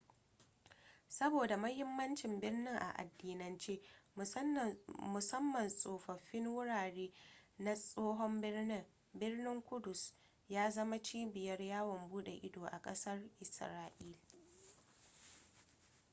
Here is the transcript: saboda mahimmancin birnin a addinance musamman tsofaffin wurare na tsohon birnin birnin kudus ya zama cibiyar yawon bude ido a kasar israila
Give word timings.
saboda 1.07 1.57
mahimmancin 1.63 2.39
birnin 2.43 2.75
a 2.75 2.89
addinance 3.01 3.75
musamman 5.13 5.67
tsofaffin 5.79 6.47
wurare 6.55 7.13
na 7.59 7.73
tsohon 7.75 8.41
birnin 8.41 8.83
birnin 9.13 9.61
kudus 9.61 10.13
ya 10.49 10.69
zama 10.71 11.01
cibiyar 11.03 11.61
yawon 11.61 12.09
bude 12.09 12.31
ido 12.33 12.65
a 12.65 12.81
kasar 12.81 13.19
israila 13.39 14.15